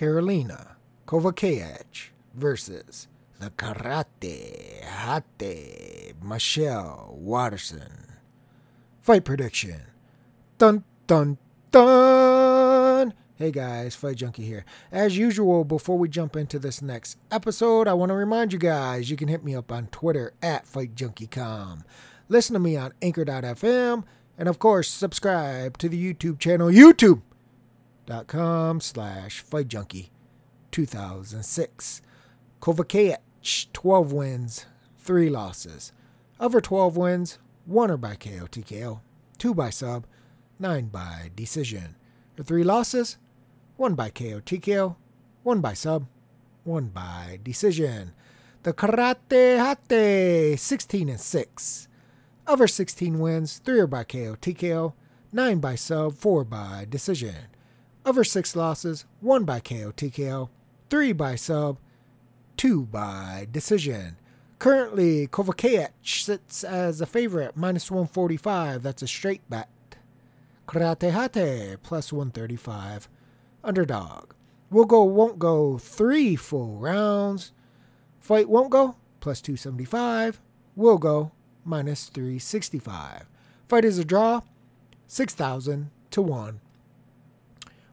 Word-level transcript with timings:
Karolina 0.00 0.76
Kowalkiewicz 1.06 2.08
versus 2.32 3.06
the 3.38 3.50
Karate 3.50 4.82
Hottie 4.82 6.14
Michelle 6.22 7.18
Waterson. 7.18 8.06
Fight 9.02 9.26
prediction. 9.26 9.82
Dun 10.56 10.84
dun 11.06 11.36
dun. 11.70 13.12
Hey 13.34 13.50
guys, 13.50 13.94
Fight 13.94 14.16
Junkie 14.16 14.46
here. 14.46 14.64
As 14.90 15.18
usual, 15.18 15.64
before 15.64 15.98
we 15.98 16.08
jump 16.08 16.34
into 16.34 16.58
this 16.58 16.80
next 16.80 17.18
episode, 17.30 17.86
I 17.86 17.92
want 17.92 18.08
to 18.08 18.14
remind 18.14 18.54
you 18.54 18.58
guys 18.58 19.10
you 19.10 19.18
can 19.18 19.28
hit 19.28 19.44
me 19.44 19.54
up 19.54 19.70
on 19.70 19.88
Twitter 19.88 20.32
at 20.40 20.64
FightJunkieCom. 20.64 21.82
Listen 22.30 22.54
to 22.54 22.58
me 22.58 22.74
on 22.74 22.94
Anchor.fm, 23.02 24.04
and 24.38 24.48
of 24.48 24.58
course, 24.58 24.88
subscribe 24.88 25.76
to 25.76 25.90
the 25.90 26.14
YouTube 26.14 26.38
channel 26.38 26.70
YouTube.com 28.10 28.80
slash 28.80 29.44
FightJunkie 29.44 30.10
2006. 30.70 32.02
Kowalkiewicz, 32.60 33.66
12 33.72 34.12
wins, 34.12 34.66
3 34.98 35.30
losses. 35.30 35.92
Of 36.38 36.52
her 36.52 36.60
12 36.60 36.96
wins, 36.96 37.38
1 37.66 37.90
are 37.90 37.96
by 37.96 38.14
KO 38.14 38.46
TKO, 38.46 39.00
2 39.38 39.54
by 39.54 39.70
sub, 39.70 40.06
9 40.58 40.86
by 40.86 41.30
decision. 41.34 41.96
Her 42.36 42.44
3 42.44 42.64
losses, 42.64 43.18
1 43.76 43.94
by 43.94 44.10
KO 44.10 44.40
TKO, 44.40 44.96
1 45.42 45.60
by 45.60 45.74
sub, 45.74 46.06
1 46.64 46.88
by 46.88 47.38
decision. 47.42 48.12
The 48.62 48.74
Karate 48.74 49.58
Hottie, 49.58 50.58
16 50.58 51.08
and 51.08 51.20
6. 51.20 51.88
Of 52.46 52.58
her 52.58 52.68
16 52.68 53.18
wins, 53.18 53.58
3 53.64 53.80
are 53.80 53.86
by 53.86 54.04
KO 54.04 54.36
TKO, 54.40 54.92
9 55.32 55.60
by 55.60 55.74
sub, 55.76 56.14
4 56.14 56.44
by 56.44 56.86
decision. 56.88 57.48
Of 58.10 58.16
her 58.16 58.24
6 58.24 58.56
losses, 58.56 59.04
1 59.20 59.44
by 59.44 59.60
KO 59.60 59.92
TKO, 59.92 60.48
3 60.90 61.12
by 61.12 61.36
sub, 61.36 61.78
2 62.56 62.86
by 62.86 63.46
decision. 63.52 64.16
Currently, 64.58 65.28
Kowalkiewicz 65.28 66.24
sits 66.24 66.64
as 66.64 67.00
a 67.00 67.06
favorite, 67.06 67.56
minus 67.56 67.88
145. 67.88 68.82
That's 68.82 69.02
a 69.02 69.06
straight 69.06 69.48
bet. 69.48 69.68
Karate 70.66 71.12
Hottie, 71.12 71.76
plus 71.84 72.12
135. 72.12 73.08
Underdog. 73.62 74.32
Will 74.72 74.86
go, 74.86 75.04
won't 75.04 75.38
go, 75.38 75.78
three 75.78 76.34
full 76.34 76.78
rounds. 76.78 77.52
Fight 78.18 78.48
won't 78.48 78.70
go, 78.70 78.96
plus 79.20 79.40
275. 79.40 80.40
Will 80.74 80.98
go, 80.98 81.30
minus 81.64 82.06
365. 82.06 83.28
Fight 83.68 83.84
is 83.84 83.98
a 83.98 84.04
draw, 84.04 84.40
6,000 85.06 85.92
to 86.10 86.20
1. 86.20 86.60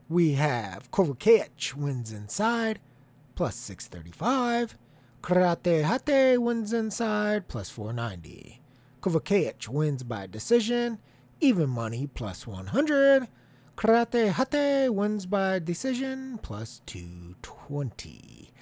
We 0.09 0.33
have 0.33 0.89
Kowalkiewicz 0.91 1.73
wins 1.73 2.13
inside, 2.13 2.79
plus 3.35 3.57
635. 3.57 4.77
Karate 5.21 5.83
Hottie 5.83 6.37
wins 6.37 6.71
inside, 6.71 7.49
plus 7.49 7.69
490. 7.69 8.61
Kowalkiewicz 9.01 9.67
wins 9.67 10.03
by 10.03 10.25
decision, 10.25 10.99
even 11.41 11.69
money, 11.69 12.07
plus 12.07 12.47
100. 12.47 13.27
Karate 13.75 14.31
Hottie 14.31 14.89
wins 14.89 15.25
by 15.25 15.59
decision, 15.59 16.39
plus 16.41 16.81
220. 16.85 18.53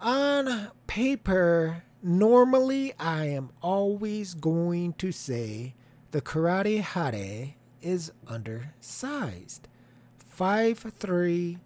On 0.00 0.70
paper, 0.86 1.82
normally 2.00 2.92
I 3.00 3.24
am 3.24 3.50
always 3.60 4.34
going 4.34 4.92
to 4.94 5.10
say 5.10 5.74
the 6.12 6.20
Karate 6.20 6.80
Hottie 6.80 7.54
is 7.82 8.12
undersized. 8.28 9.66
5'3, 10.38 11.58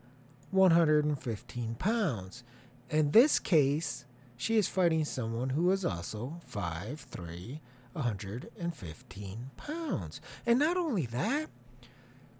115 0.51 1.75
pounds. 1.75 2.45
In 2.89 3.11
this 3.11 3.39
case, 3.39 4.07
she 4.37 4.57
is 4.57 4.67
fighting 4.67 5.05
someone 5.05 5.51
who 5.51 5.71
is 5.71 5.85
also 5.85 6.41
5'3, 6.51 7.61
115 7.93 9.51
pounds. 9.57 10.21
And 10.47 10.59
not 10.59 10.77
only 10.77 11.07
that, 11.07 11.49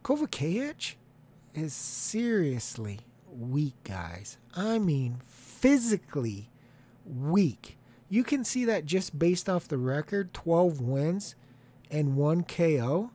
Kowalkiewicz 0.03 0.95
is 1.55 1.75
seriously 1.75 3.01
weak, 3.31 3.75
guys. 3.85 4.39
I 4.55 4.79
mean, 4.79 5.21
physically 5.27 6.49
weak. 7.05 7.77
You 8.09 8.25
can 8.25 8.45
see 8.45 8.65
that 8.65 8.87
just 8.87 9.19
based 9.19 9.49
off 9.49 9.69
the 9.69 9.79
record 9.79 10.33
12 10.33 10.81
wins 10.81 11.35
and 11.91 12.17
1 12.17 12.45
KO. 12.45 13.11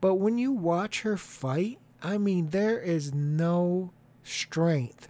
But 0.00 0.16
when 0.16 0.38
you 0.38 0.52
watch 0.52 1.02
her 1.02 1.16
fight, 1.16 1.78
I 2.02 2.18
mean, 2.18 2.48
there 2.48 2.78
is 2.78 3.14
no 3.14 3.92
strength 4.22 5.08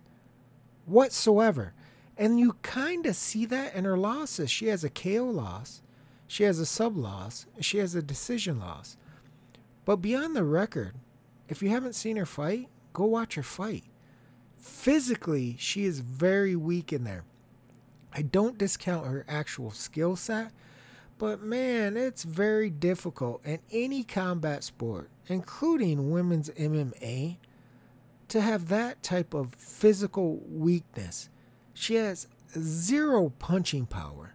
whatsoever. 0.84 1.74
And 2.16 2.40
you 2.40 2.54
kind 2.62 3.04
of 3.06 3.16
see 3.16 3.44
that 3.46 3.74
in 3.74 3.84
her 3.84 3.98
losses. 3.98 4.50
She 4.50 4.68
has 4.68 4.84
a 4.84 4.90
KO 4.90 5.24
loss, 5.24 5.82
she 6.26 6.44
has 6.44 6.58
a 6.58 6.66
sub 6.66 6.96
loss, 6.96 7.46
she 7.60 7.78
has 7.78 7.94
a 7.94 8.02
decision 8.02 8.58
loss. 8.58 8.96
But 9.84 9.96
beyond 9.96 10.34
the 10.34 10.44
record, 10.44 10.94
if 11.48 11.62
you 11.62 11.68
haven't 11.68 11.94
seen 11.94 12.16
her 12.16 12.26
fight, 12.26 12.68
go 12.92 13.04
watch 13.04 13.34
her 13.34 13.42
fight. 13.42 13.84
Physically, 14.56 15.56
she 15.58 15.84
is 15.84 16.00
very 16.00 16.56
weak 16.56 16.92
in 16.92 17.04
there. 17.04 17.24
I 18.12 18.22
don't 18.22 18.58
discount 18.58 19.06
her 19.06 19.24
actual 19.28 19.70
skill 19.70 20.16
set, 20.16 20.50
but 21.18 21.42
man, 21.42 21.96
it's 21.96 22.24
very 22.24 22.70
difficult 22.70 23.44
in 23.44 23.60
any 23.70 24.02
combat 24.02 24.64
sport, 24.64 25.10
including 25.28 26.10
women's 26.10 26.50
MMA, 26.50 27.36
to 28.28 28.40
have 28.40 28.68
that 28.68 29.02
type 29.02 29.34
of 29.34 29.54
physical 29.54 30.42
weakness. 30.48 31.28
She 31.72 31.94
has 31.94 32.26
zero 32.58 33.30
punching 33.38 33.86
power 33.86 34.34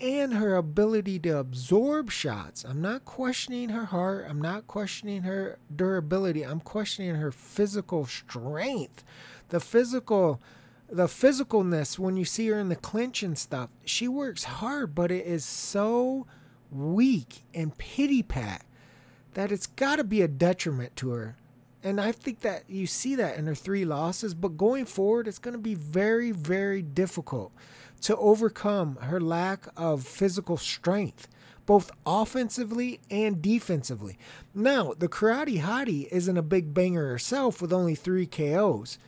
and 0.00 0.34
her 0.34 0.56
ability 0.56 1.18
to 1.20 1.38
absorb 1.38 2.10
shots. 2.10 2.64
I'm 2.64 2.80
not 2.80 3.04
questioning 3.04 3.68
her 3.70 3.86
heart, 3.86 4.26
I'm 4.28 4.40
not 4.40 4.66
questioning 4.66 5.22
her 5.22 5.58
durability. 5.74 6.42
I'm 6.42 6.60
questioning 6.60 7.16
her 7.16 7.30
physical 7.30 8.06
strength. 8.06 9.04
The 9.50 9.60
physical 9.60 10.40
the 10.90 11.06
physicalness 11.06 11.98
when 11.98 12.16
you 12.16 12.24
see 12.24 12.48
her 12.48 12.58
in 12.58 12.68
the 12.68 12.76
clinch 12.76 13.22
and 13.22 13.38
stuff. 13.38 13.70
She 13.84 14.08
works 14.08 14.44
hard, 14.44 14.94
but 14.94 15.10
it 15.10 15.24
is 15.24 15.44
so 15.44 16.26
weak 16.70 17.44
and 17.54 17.76
pity 17.78 18.22
pat 18.22 18.64
that 19.34 19.52
it's 19.52 19.66
got 19.66 19.96
to 19.96 20.04
be 20.04 20.22
a 20.22 20.28
detriment 20.28 20.96
to 20.96 21.10
her. 21.10 21.36
And 21.82 22.00
I 22.00 22.12
think 22.12 22.40
that 22.40 22.64
you 22.68 22.86
see 22.86 23.14
that 23.14 23.38
in 23.38 23.46
her 23.46 23.54
three 23.54 23.84
losses, 23.84 24.34
but 24.34 24.58
going 24.58 24.84
forward, 24.84 25.26
it's 25.26 25.38
going 25.38 25.54
to 25.54 25.58
be 25.58 25.74
very, 25.74 26.30
very 26.30 26.82
difficult 26.82 27.52
to 28.02 28.16
overcome 28.16 28.96
her 28.96 29.20
lack 29.20 29.66
of 29.76 30.04
physical 30.04 30.56
strength, 30.56 31.28
both 31.64 31.90
offensively 32.04 33.00
and 33.10 33.40
defensively. 33.40 34.18
Now, 34.54 34.92
the 34.98 35.08
Karate 35.08 35.62
Hottie 35.62 36.08
isn't 36.10 36.36
a 36.36 36.42
big 36.42 36.74
banger 36.74 37.08
herself 37.08 37.62
with 37.62 37.72
only 37.72 37.94
three 37.94 38.26
KOs, 38.26 38.98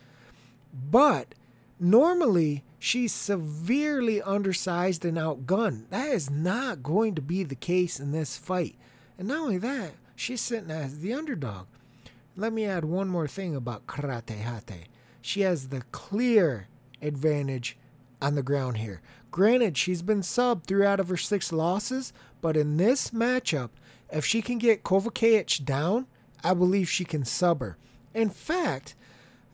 but 0.73 1.35
normally 1.79 2.63
she's 2.79 3.13
severely 3.13 4.21
undersized 4.21 5.05
and 5.05 5.17
outgunned. 5.17 5.89
That 5.89 6.09
is 6.09 6.29
not 6.29 6.83
going 6.83 7.15
to 7.15 7.21
be 7.21 7.43
the 7.43 7.55
case 7.55 7.99
in 7.99 8.11
this 8.11 8.37
fight. 8.37 8.75
And 9.17 9.27
not 9.27 9.39
only 9.39 9.57
that, 9.59 9.91
she's 10.15 10.41
sitting 10.41 10.71
as 10.71 10.99
the 10.99 11.13
underdog. 11.13 11.67
Let 12.35 12.53
me 12.53 12.65
add 12.65 12.85
one 12.85 13.09
more 13.09 13.27
thing 13.27 13.55
about 13.55 13.85
Karate 13.85 14.43
Hottie. 14.43 14.85
She 15.21 15.41
has 15.41 15.69
the 15.69 15.83
clear 15.91 16.67
advantage 17.01 17.77
on 18.21 18.35
the 18.35 18.43
ground 18.43 18.77
here. 18.77 19.01
Granted, 19.31 19.77
she's 19.77 20.01
been 20.01 20.21
subbed 20.21 20.65
three 20.65 20.85
out 20.85 20.99
of 20.99 21.09
her 21.09 21.17
six 21.17 21.51
losses, 21.51 22.13
but 22.41 22.57
in 22.57 22.77
this 22.77 23.11
matchup, 23.11 23.69
if 24.11 24.25
she 24.25 24.41
can 24.41 24.57
get 24.57 24.83
Kowalkiewicz 24.83 25.63
down, 25.63 26.07
I 26.43 26.53
believe 26.53 26.89
she 26.89 27.05
can 27.05 27.25
sub 27.25 27.61
her. 27.61 27.77
In 28.13 28.29
fact, 28.29 28.95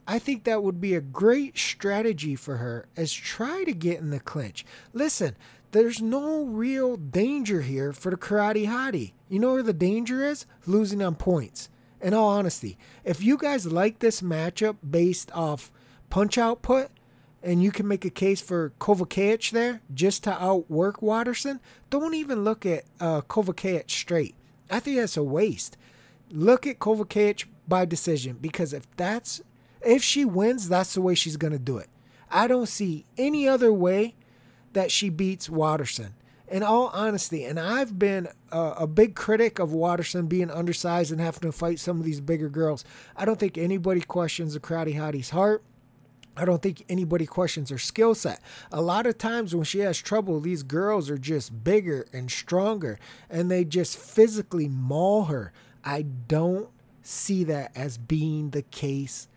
I 0.09 0.17
think 0.17 0.43
that 0.43 0.63
would 0.63 0.81
be 0.81 0.95
a 0.95 1.01
great 1.01 1.55
strategy 1.55 2.35
for 2.35 2.57
her 2.57 2.87
as 2.97 3.13
try 3.13 3.63
to 3.63 3.73
get 3.73 3.99
in 3.99 4.09
the 4.09 4.19
clinch. 4.19 4.65
Listen, 4.91 5.37
there's 5.69 6.01
no 6.01 6.45
real 6.45 6.97
danger 6.97 7.61
here 7.61 7.93
for 7.93 8.09
the 8.09 8.17
Karate 8.17 8.65
Hottie. 8.65 9.13
You 9.29 9.37
know 9.37 9.53
where 9.53 9.61
the 9.61 9.71
danger 9.71 10.25
is? 10.25 10.47
Losing 10.65 11.03
on 11.03 11.13
points 11.13 11.69
in 12.01 12.15
all 12.15 12.29
honesty, 12.29 12.75
if 13.03 13.21
you 13.21 13.37
guys 13.37 13.67
like 13.67 13.99
this 13.99 14.21
matchup 14.21 14.77
based 14.89 15.31
off 15.33 15.71
punch 16.09 16.39
output, 16.39 16.89
and 17.43 17.61
you 17.61 17.71
can 17.71 17.87
make 17.87 18.03
a 18.03 18.09
case 18.09 18.41
for 18.41 18.73
Kowalkiewicz 18.79 19.51
there 19.51 19.81
just 19.93 20.23
to 20.23 20.43
outwork 20.43 21.03
Waterson, 21.03 21.59
don't 21.91 22.15
even 22.15 22.43
look 22.43 22.65
at 22.65 22.85
uh, 22.99 23.21
Kowalkiewicz 23.21 23.91
straight. 23.91 24.33
I 24.71 24.79
think 24.79 24.97
that's 24.97 25.17
a 25.17 25.23
waste. 25.23 25.77
Look 26.31 26.65
at 26.65 26.79
Kowalkiewicz 26.79 27.45
by 27.67 27.85
decision 27.85 28.37
because 28.41 28.73
if 28.73 28.89
that's 28.97 29.41
if 29.81 30.03
she 30.03 30.25
wins, 30.25 30.69
that's 30.69 30.93
the 30.93 31.01
way 31.01 31.15
she's 31.15 31.37
gonna 31.37 31.59
do 31.59 31.77
it. 31.77 31.89
I 32.31 32.47
don't 32.47 32.67
see 32.67 33.05
any 33.17 33.47
other 33.47 33.73
way 33.73 34.15
that 34.73 34.91
she 34.91 35.09
beats 35.09 35.49
Waterson. 35.49 36.13
in 36.47 36.63
all 36.63 36.87
honesty, 36.93 37.45
and 37.45 37.59
I've 37.59 37.99
been 37.99 38.27
a, 38.51 38.59
a, 38.79 38.87
big 38.87 39.13
critic 39.13 39.59
of 39.59 39.71
Waterson 39.71 40.25
being 40.25 40.49
undersized 40.49 41.11
and 41.11 41.21
having 41.21 41.41
to 41.41 41.51
fight 41.51 41.79
some 41.79 41.99
of 41.99 42.05
these 42.05 42.21
bigger 42.21 42.49
girls. 42.49 42.83
I 43.15 43.25
don't 43.25 43.39
think 43.39 43.55
anybody 43.55 44.01
questions 44.01 44.55
the 44.55 44.59
Karate 44.59 44.95
Hottie's 44.95 45.29
heart. 45.29 45.63
I 46.35 46.45
don't 46.45 46.61
think 46.61 46.85
anybody 46.87 47.25
questions 47.25 47.69
her 47.69 47.77
skill 47.77 48.15
set. 48.15 48.41
A 48.71 48.81
lot 48.81 49.05
of 49.05 49.17
times 49.17 49.53
when 49.53 49.65
she 49.65 49.79
has 49.79 49.99
trouble, 49.99 50.39
these 50.39 50.63
girls 50.63 51.09
are 51.09 51.17
just 51.17 51.63
bigger 51.63 52.07
and 52.13 52.31
stronger 52.31 52.97
and 53.29 53.51
they 53.51 53.65
just 53.65 53.97
physically 53.97 54.69
maul 54.69 55.25
her. 55.25 55.51
I 55.83 56.03
don't 56.03 56.69
see 57.01 57.43
that 57.43 57.75
as 57.75 57.97
being 57.97 58.51
the 58.51 58.61
case 58.61 59.27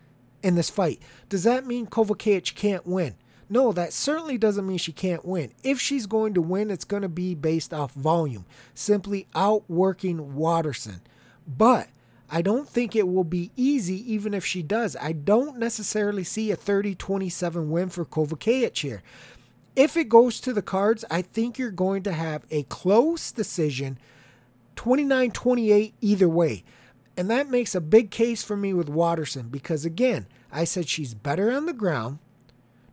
in 0.43 0.55
this 0.55 0.69
fight. 0.69 1.01
Does 1.29 1.43
that 1.43 1.65
mean 1.65 1.87
Kowalkiewicz 1.87 2.53
can't 2.53 2.85
win? 2.85 3.15
No, 3.49 3.71
that 3.71 3.93
certainly 3.93 4.37
doesn't 4.37 4.65
mean 4.65 4.77
she 4.77 4.91
can't 4.91 5.25
win. 5.25 5.51
If 5.63 5.79
she's 5.79 6.05
going 6.05 6.33
to 6.33 6.41
win, 6.41 6.71
it's 6.71 6.85
going 6.85 7.03
to 7.03 7.09
be 7.09 7.35
based 7.35 7.73
off 7.73 7.93
volume, 7.93 8.45
simply 8.73 9.27
outworking 9.35 10.35
Waterson. 10.35 11.01
But 11.47 11.89
I 12.29 12.41
don't 12.41 12.67
think 12.67 12.95
it 12.95 13.07
will 13.07 13.23
be 13.23 13.51
easy 13.55 14.11
even 14.11 14.33
if 14.33 14.45
she 14.45 14.63
does. 14.63 14.95
I 14.99 15.11
don't 15.11 15.59
necessarily 15.59 16.23
see 16.23 16.51
a 16.51 16.55
30 16.55 16.95
27 16.95 17.69
win 17.69 17.89
for 17.89 18.05
Kowalkiewicz 18.05 18.79
here. 18.79 19.03
If 19.75 19.97
it 19.97 20.09
goes 20.09 20.39
to 20.41 20.53
the 20.53 20.61
cards, 20.61 21.03
I 21.11 21.21
think 21.21 21.57
you're 21.57 21.71
going 21.71 22.03
to 22.03 22.11
have 22.11 22.45
a 22.49 22.63
close 22.63 23.31
decision 23.31 23.97
29 24.75 25.31
28 25.31 25.93
either 26.01 26.29
way. 26.29 26.63
And 27.15 27.29
that 27.29 27.49
makes 27.49 27.75
a 27.75 27.81
big 27.81 28.09
case 28.09 28.43
for 28.43 28.57
me 28.57 28.73
with 28.73 28.89
Waterson 28.89 29.49
because, 29.49 29.85
again, 29.85 30.25
I 30.51 30.63
said 30.63 30.89
she's 30.89 31.13
better 31.13 31.51
on 31.51 31.65
the 31.65 31.73
ground. 31.73 32.19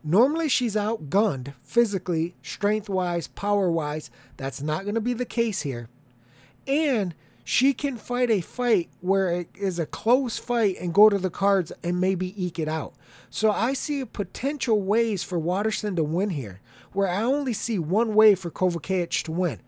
Normally, 0.03 0.49
she's 0.49 0.77
outgunned 0.77 1.55
physically, 1.63 2.35
strength 2.43 2.89
wise, 2.89 3.29
power 3.29 3.71
wise. 3.71 4.11
That's 4.37 4.63
not 4.63 4.85
going 4.85 4.95
to 4.95 5.01
be 5.01 5.15
the 5.15 5.25
case 5.25 5.63
here. 5.63 5.89
And 6.67 7.15
she 7.45 7.73
can 7.75 7.97
fight 7.97 8.31
a 8.31 8.41
fight 8.41 8.89
where 9.01 9.31
it 9.31 9.49
is 9.55 9.79
a 9.79 9.87
close 9.87 10.39
fight 10.39 10.77
and 10.81 10.95
go 10.95 11.09
to 11.09 11.19
the 11.19 11.31
cards 11.31 11.73
and 11.83 12.01
maybe 12.01 12.43
eke 12.43 12.59
it 12.59 12.69
out. 12.69 12.95
So 13.29 13.51
I 13.51 13.73
see 13.73 14.05
potential 14.05 14.81
ways 14.81 15.23
for 15.23 15.39
Waterson 15.39 15.97
to 15.97 16.05
win 16.05 16.31
here, 16.31 16.61
where 16.93 17.09
I 17.09 17.23
only 17.23 17.53
see 17.53 17.79
one 17.79 18.15
way 18.15 18.35
for 18.35 18.51
Kowalkiewicz 18.51 19.23
to 19.25 19.33
win, 19.33 19.61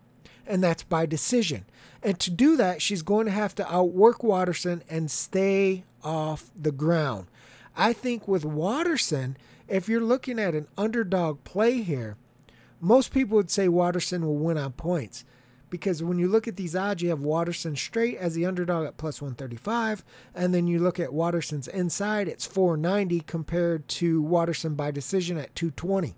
and 0.47 0.62
that's 0.62 0.83
by 0.83 1.06
decision. 1.06 1.65
And 2.03 2.19
to 2.21 2.31
do 2.31 2.56
that, 2.56 2.83
she's 2.83 3.03
going 3.03 3.27
to 3.27 3.33
have 3.33 3.55
to 3.56 3.73
outwork 3.73 4.23
Waterson 4.23 4.83
and 4.89 5.11
stay 5.11 5.85
off 6.03 6.50
the 6.61 6.73
ground. 6.73 7.27
I 7.77 7.93
think 7.93 8.27
with 8.27 8.44
Waterson, 8.44 9.37
if 9.69 9.89
you're 9.89 10.00
looking 10.00 10.39
at 10.39 10.55
an 10.55 10.69
underdog 10.77 11.44
play 11.44 11.83
here, 11.83 12.17
most 12.81 13.12
people 13.12 13.37
would 13.37 13.50
say 13.50 13.69
Waterson 13.69 14.27
will 14.27 14.37
win 14.37 14.59
on 14.59 14.73
points. 14.73 15.25
Because 15.71 16.03
when 16.03 16.19
you 16.19 16.29
look 16.29 16.47
at 16.47 16.56
these 16.56 16.77
odds, 16.77 17.03
you 17.03 17.09
have 17.09 17.21
Waterson 17.21 17.77
straight 17.77 18.19
as 18.19 18.35
the 18.35 18.44
underdog 18.44 18.85
at 18.87 18.99
plus 18.99 19.23
135. 19.23 20.05
And 20.35 20.53
then 20.53 20.67
you 20.67 20.79
look 20.79 21.00
at 21.00 21.15
Waterson's 21.15 21.67
inside, 21.67 22.29
it's 22.29 22.44
490 22.44 23.21
compared 23.21 23.89
to 23.89 24.21
Waterson 24.21 24.75
by 24.75 24.91
decision 24.91 25.39
at 25.39 25.55
220. 25.55 26.15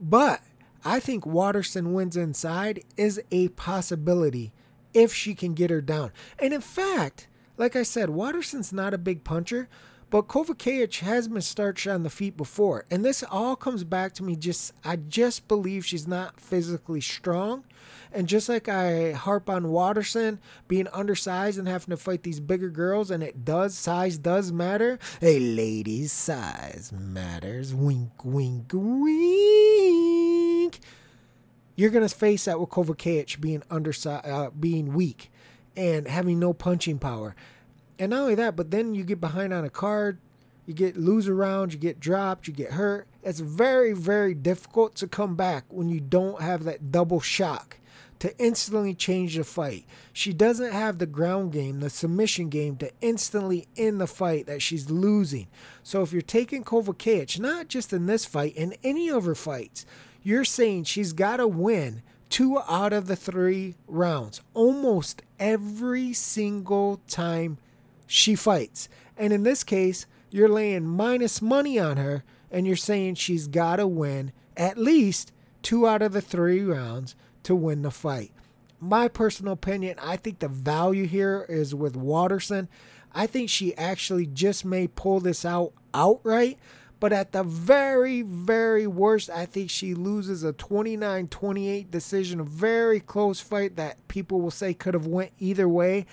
But 0.00 0.40
I 0.84 1.00
think 1.00 1.26
Waterson 1.26 1.92
wins 1.92 2.16
inside 2.16 2.84
is 2.96 3.20
a 3.30 3.48
possibility 3.48 4.52
if 4.94 5.12
she 5.12 5.34
can 5.34 5.54
get 5.54 5.70
her 5.70 5.80
down. 5.80 6.12
And 6.38 6.54
in 6.54 6.60
fact, 6.60 7.28
like 7.56 7.76
I 7.76 7.82
said, 7.82 8.10
Waterson's 8.10 8.72
not 8.72 8.94
a 8.94 8.98
big 8.98 9.24
puncher, 9.24 9.68
but 10.10 10.28
Kowalkiewicz 10.28 11.00
has 11.00 11.28
been 11.28 11.42
starched 11.42 11.86
on 11.86 12.02
the 12.02 12.10
feet 12.10 12.36
before. 12.36 12.86
And 12.90 13.04
this 13.04 13.22
all 13.30 13.56
comes 13.56 13.84
back 13.84 14.14
to 14.14 14.22
me 14.22 14.36
just 14.36 14.72
I 14.84 14.96
just 14.96 15.48
believe 15.48 15.84
she's 15.84 16.06
not 16.06 16.40
physically 16.40 17.02
strong. 17.02 17.64
And 18.10 18.26
just 18.26 18.48
like 18.48 18.68
I 18.68 19.12
harp 19.12 19.50
on 19.50 19.68
Waterson 19.68 20.40
being 20.66 20.88
undersized 20.94 21.58
and 21.58 21.68
having 21.68 21.90
to 21.90 21.98
fight 21.98 22.22
these 22.22 22.40
bigger 22.40 22.70
girls, 22.70 23.10
and 23.10 23.22
it 23.22 23.44
does, 23.44 23.76
size 23.76 24.16
does 24.16 24.50
matter. 24.50 24.98
A 25.20 25.38
lady's 25.38 26.12
size 26.12 26.90
matters. 26.90 27.74
Wink, 27.74 28.24
wink, 28.24 28.70
wink. 28.72 29.77
You're 31.78 31.90
gonna 31.90 32.08
face 32.08 32.46
that 32.46 32.58
with 32.58 32.70
Kowalkiewicz 32.70 33.40
being 33.40 33.62
undersized, 33.70 34.26
uh, 34.26 34.50
being 34.50 34.94
weak, 34.94 35.30
and 35.76 36.08
having 36.08 36.40
no 36.40 36.52
punching 36.52 36.98
power. 36.98 37.36
And 38.00 38.10
not 38.10 38.22
only 38.22 38.34
that, 38.34 38.56
but 38.56 38.72
then 38.72 38.96
you 38.96 39.04
get 39.04 39.20
behind 39.20 39.52
on 39.52 39.64
a 39.64 39.70
card, 39.70 40.18
you 40.66 40.74
get 40.74 40.96
lose 40.96 41.28
around, 41.28 41.72
you 41.72 41.78
get 41.78 42.00
dropped, 42.00 42.48
you 42.48 42.52
get 42.52 42.72
hurt. 42.72 43.06
It's 43.22 43.38
very, 43.38 43.92
very 43.92 44.34
difficult 44.34 44.96
to 44.96 45.06
come 45.06 45.36
back 45.36 45.66
when 45.68 45.88
you 45.88 46.00
don't 46.00 46.42
have 46.42 46.64
that 46.64 46.90
double 46.90 47.20
shock 47.20 47.78
to 48.18 48.36
instantly 48.38 48.92
change 48.92 49.36
the 49.36 49.44
fight. 49.44 49.84
She 50.12 50.32
doesn't 50.32 50.72
have 50.72 50.98
the 50.98 51.06
ground 51.06 51.52
game, 51.52 51.78
the 51.78 51.90
submission 51.90 52.48
game 52.48 52.76
to 52.78 52.90
instantly 53.00 53.68
end 53.76 54.00
the 54.00 54.08
fight 54.08 54.46
that 54.46 54.62
she's 54.62 54.90
losing. 54.90 55.46
So 55.84 56.02
if 56.02 56.12
you're 56.12 56.22
taking 56.22 56.64
Kowalkiewicz, 56.64 57.38
not 57.38 57.68
just 57.68 57.92
in 57.92 58.06
this 58.06 58.24
fight, 58.24 58.56
in 58.56 58.74
any 58.82 59.08
of 59.08 59.26
her 59.26 59.36
fights, 59.36 59.86
you're 60.28 60.44
saying 60.44 60.84
she's 60.84 61.14
got 61.14 61.38
to 61.38 61.48
win 61.48 62.02
two 62.28 62.60
out 62.68 62.92
of 62.92 63.06
the 63.06 63.16
three 63.16 63.74
rounds 63.86 64.42
almost 64.52 65.22
every 65.38 66.12
single 66.12 67.00
time 67.08 67.56
she 68.06 68.34
fights. 68.34 68.90
And 69.16 69.32
in 69.32 69.42
this 69.42 69.64
case, 69.64 70.04
you're 70.30 70.50
laying 70.50 70.86
minus 70.86 71.40
money 71.40 71.78
on 71.78 71.96
her 71.96 72.24
and 72.50 72.66
you're 72.66 72.76
saying 72.76 73.14
she's 73.14 73.46
got 73.46 73.76
to 73.76 73.86
win 73.86 74.32
at 74.54 74.76
least 74.76 75.32
two 75.62 75.88
out 75.88 76.02
of 76.02 76.12
the 76.12 76.20
three 76.20 76.60
rounds 76.62 77.16
to 77.44 77.56
win 77.56 77.80
the 77.80 77.90
fight. 77.90 78.30
My 78.78 79.08
personal 79.08 79.54
opinion, 79.54 79.96
I 79.98 80.16
think 80.16 80.40
the 80.40 80.48
value 80.48 81.06
here 81.06 81.46
is 81.48 81.74
with 81.74 81.96
Waterson. 81.96 82.68
I 83.14 83.26
think 83.26 83.48
she 83.48 83.74
actually 83.78 84.26
just 84.26 84.62
may 84.66 84.88
pull 84.88 85.20
this 85.20 85.46
out 85.46 85.72
outright, 85.94 86.58
but 87.00 87.12
at 87.12 87.32
the 87.32 87.42
very, 87.42 88.22
very 88.22 88.86
worst, 88.86 89.30
I 89.30 89.46
think 89.46 89.70
she 89.70 89.94
loses 89.94 90.42
a 90.42 90.52
29 90.52 91.28
28 91.28 91.90
decision, 91.90 92.40
a 92.40 92.44
very 92.44 93.00
close 93.00 93.40
fight 93.40 93.76
that 93.76 94.06
people 94.08 94.40
will 94.40 94.50
say 94.50 94.74
could 94.74 94.94
have 94.94 95.06
went 95.06 95.32
either 95.38 95.68
way. 95.68 96.06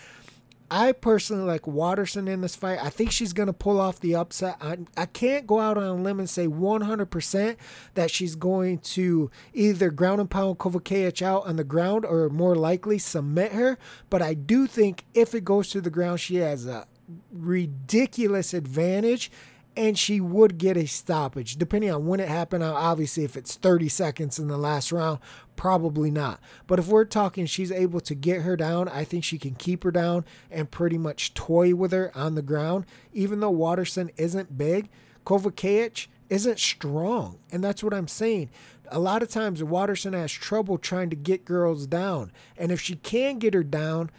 I 0.69 0.93
personally 0.93 1.43
like 1.43 1.67
Waterson 1.67 2.27
in 2.27 2.41
this 2.41 2.55
fight. 2.55 2.79
I 2.83 2.89
think 2.89 3.11
she's 3.11 3.33
going 3.33 3.47
to 3.47 3.53
pull 3.53 3.79
off 3.79 3.99
the 3.99 4.15
upset. 4.15 4.57
I, 4.59 4.79
I 4.97 5.05
can't 5.05 5.45
go 5.45 5.59
out 5.59 5.77
on 5.77 5.83
a 5.83 5.93
limb 5.93 6.19
and 6.19 6.29
say 6.29 6.47
100% 6.47 7.55
that 7.93 8.09
she's 8.09 8.35
going 8.35 8.79
to 8.79 9.29
either 9.53 9.91
ground 9.91 10.21
and 10.21 10.29
pound 10.29 10.57
Kowalkiewicz 10.57 11.21
out 11.21 11.45
on 11.45 11.57
the 11.57 11.63
ground 11.63 12.03
or 12.03 12.29
more 12.29 12.55
likely 12.55 12.97
submit 12.97 13.51
her. 13.51 13.77
But 14.09 14.23
I 14.23 14.33
do 14.33 14.65
think 14.65 15.05
if 15.13 15.35
it 15.35 15.45
goes 15.45 15.69
to 15.69 15.81
the 15.81 15.91
ground, 15.91 16.19
she 16.19 16.37
has 16.37 16.65
a 16.65 16.87
ridiculous 17.31 18.53
advantage 18.53 19.31
and 19.77 19.97
she 19.97 20.21
would 20.21 20.57
get 20.57 20.77
a 20.77 20.85
stoppage 20.85 21.57
depending 21.57 21.91
on 21.91 22.05
when 22.05 22.19
it 22.19 22.27
happened. 22.27 22.63
Uh, 22.63 22.73
obviously, 22.73 23.23
if 23.23 23.35
it's 23.35 23.55
30 23.55 23.89
seconds 23.89 24.39
in 24.39 24.47
the 24.47 24.57
last 24.57 24.91
round, 24.91 25.19
probably 25.55 26.11
not. 26.11 26.39
But 26.67 26.79
if 26.79 26.87
we're 26.87 27.05
talking 27.05 27.45
she's 27.45 27.71
able 27.71 27.99
to 28.01 28.15
get 28.15 28.41
her 28.41 28.55
down, 28.55 28.87
I 28.87 29.03
think 29.03 29.23
she 29.23 29.37
can 29.37 29.55
keep 29.55 29.83
her 29.83 29.91
down 29.91 30.25
and 30.49 30.71
pretty 30.71 30.97
much 30.97 31.33
toy 31.33 31.75
with 31.75 31.91
her 31.91 32.11
on 32.15 32.35
the 32.35 32.41
ground. 32.41 32.85
Even 33.13 33.39
though 33.39 33.51
Waterson 33.51 34.11
isn't 34.17 34.57
big, 34.57 34.89
Kowalkiewicz 35.25 36.07
isn't 36.29 36.59
strong. 36.59 37.37
And 37.51 37.63
that's 37.63 37.83
what 37.83 37.93
I'm 37.93 38.07
saying. 38.07 38.49
A 38.89 38.99
lot 38.99 39.23
of 39.23 39.29
times, 39.29 39.63
Waterson 39.63 40.13
has 40.13 40.31
trouble 40.31 40.77
trying 40.77 41.09
to 41.09 41.15
get 41.15 41.45
girls 41.45 41.87
down. 41.87 42.31
And 42.57 42.71
if 42.71 42.79
she 42.79 42.95
can 42.95 43.39
get 43.39 43.53
her 43.53 43.63
down, 43.63 44.11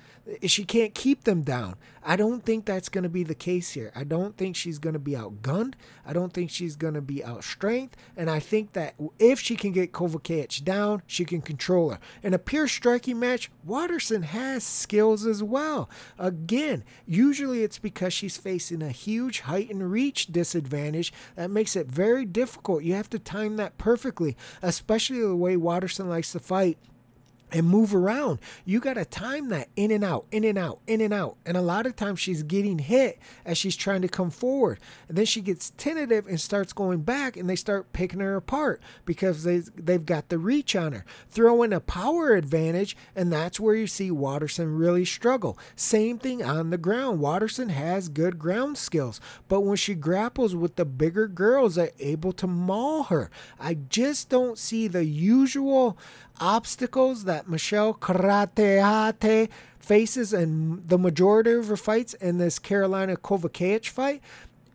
she 0.45 0.65
can't 0.65 0.95
keep 0.95 1.25
them 1.25 1.43
down. 1.43 1.77
I 2.03 2.17
don't 2.17 2.45
think 2.45 2.65
that's 2.65 2.89
going 2.89 3.03
to 3.03 3.11
be 3.11 3.25
the 3.25 3.35
case 3.35 3.73
here. 3.73 3.93
I 3.95 4.05
don't 4.05 4.37
think 4.37 4.55
she's 4.55 4.79
going 4.79 4.93
to 4.93 5.01
be 5.01 5.13
outgunned. 5.13 5.75
I 6.05 6.13
don't 6.13 6.33
think 6.33 6.51
she's 6.51 6.77
going 6.77 6.95
to 6.95 7.01
be 7.01 7.17
outstrength. 7.17 7.93
And 8.17 8.31
I 8.31 8.39
think 8.39 8.73
that 8.75 8.95
if 9.19 9.41
she 9.41 9.57
can 9.57 9.73
get 9.73 9.93
Kowalkiewicz 9.93 10.63
down, 10.63 11.03
she 11.07 11.25
can 11.25 11.43
control 11.43 11.91
her. 11.91 11.99
In 12.23 12.33
a 12.33 12.39
pure 12.39 12.69
striking 12.69 13.19
match, 13.19 13.51
Waterson 13.65 14.23
has 14.23 14.63
skills 14.63 15.27
as 15.27 15.43
well. 15.43 15.91
Again, 16.19 16.85
usually 17.07 17.63
it's 17.63 17.79
because 17.79 18.13
she's 18.13 18.37
facing 18.37 18.83
a 18.83 18.91
huge 18.91 19.41
height 19.41 19.71
and 19.71 19.91
reach 19.91 20.27
disadvantage 20.27 21.13
that 21.35 21.51
makes 21.51 21.75
it 21.75 21.89
very 21.89 22.25
difficult. 22.25 22.85
You 22.85 22.95
have 22.95 23.11
to 23.11 23.19
time 23.19 23.57
that 23.57 23.79
perfectly, 23.79 24.37
especially 24.63 25.21
the 25.21 25.37
way 25.37 25.57
Waterson 25.57 26.09
likes 26.09 26.33
to 26.33 26.39
fight 26.39 26.79
and 27.53 27.67
move 27.67 27.95
around. 27.95 28.41
You 28.65 28.81
got 28.81 28.95
to 28.95 29.05
time 29.05 29.49
that 29.51 29.69
in 29.77 29.91
and 29.91 30.05
out, 30.05 30.27
in 30.31 30.45
and 30.45 30.59
out, 30.59 30.81
in 30.87 31.01
and 31.01 31.15
out. 31.15 31.37
And 31.47 31.57
a 31.57 31.63
lot 31.63 31.87
of 31.87 31.95
times 31.95 32.21
she's 32.21 32.43
getting 32.43 32.79
hit 32.79 33.19
as 33.45 33.57
she's 33.57 33.77
trying 33.77 34.03
to 34.03 34.09
come 34.09 34.31
forward. 34.31 34.79
And 35.09 35.17
then 35.17 35.27
she 35.27 35.41
gets 35.41 35.71
tentative 35.77 36.27
and 36.27 36.41
starts 36.41 36.73
going 36.73 37.03
back 37.03 37.37
and 37.37 37.49
they 37.49 37.57
start 37.57 37.93
picking 37.93 38.21
her 38.21 38.37
apart 38.37 38.81
because 39.05 39.45
they, 39.45 39.59
they've 39.59 40.05
got 40.05 40.29
the 40.29 40.39
reach 40.39 40.75
on 40.75 40.93
her. 40.93 41.05
Throw 41.31 41.63
in 41.63 41.73
a 41.73 41.81
power 41.81 42.35
advantage 42.35 42.97
and 43.15 43.33
that's 43.33 43.61
where 43.61 43.75
you 43.75 43.87
see 43.87 44.11
Waterson 44.11 44.77
really 44.77 45.05
struggle. 45.05 45.59
Same 45.77 46.19
thing 46.19 46.43
on 46.43 46.71
the 46.71 46.79
ground. 46.79 47.21
Waterson 47.21 47.69
has 47.69 48.09
good 48.09 48.39
ground 48.39 48.77
skills, 48.77 49.21
but 49.49 49.61
when 49.61 49.77
she 49.77 49.95
grapples 49.95 50.57
with 50.57 50.77
the 50.77 50.85
bigger 50.85 51.29
girls, 51.29 51.77
they're 51.77 51.91
able 51.99 52.33
to 52.33 52.47
maul 52.47 53.05
her. 53.05 53.31
I 53.61 53.75
just 53.75 54.29
don't 54.29 54.59
see 54.59 54.89
the 54.89 55.05
usual 55.05 55.97
obstacles 56.41 57.25
that 57.25 57.49
Michelle 57.49 57.95
Karate 57.95 58.81
Hottie 58.81 59.49
faces 59.79 60.33
in 60.33 60.83
the 60.87 60.99
majority 60.99 61.53
of 61.53 61.69
her 61.69 61.77
fights 61.77 62.15
in 62.15 62.39
this 62.39 62.59
Karolina 62.59 63.17
Kowalkiewicz 63.17 63.89
fight. 63.89 64.21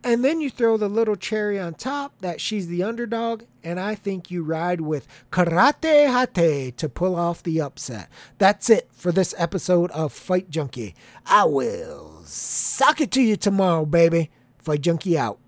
And 0.04 0.24
then 0.24 0.40
you 0.40 0.50
throw 0.50 0.76
the 0.76 0.88
little 0.88 1.14
cherry 1.14 1.60
on 1.60 1.74
top 1.74 2.18
that 2.22 2.40
she's 2.40 2.66
the 2.66 2.82
underdog, 2.82 3.44
and 3.62 3.78
I 3.78 3.94
think 3.94 4.32
you 4.32 4.42
ride 4.42 4.80
with 4.80 5.06
Karate 5.30 6.08
Hottie 6.08 6.74
to 6.76 6.88
pull 6.88 7.14
off 7.14 7.42
the 7.42 7.60
upset. 7.60 8.08
That's 8.38 8.68
it 8.68 8.88
for 8.90 9.12
this 9.12 9.32
episode 9.38 9.92
of 9.92 10.12
Fight 10.12 10.50
Junkie. 10.50 10.96
I 11.24 11.44
will 11.44 12.22
sock 12.24 13.00
it 13.00 13.12
to 13.12 13.22
you 13.22 13.36
tomorrow, 13.36 13.86
baby. 13.86 14.30
Fight 14.58 14.80
Junkie 14.80 15.16
out. 15.16 15.38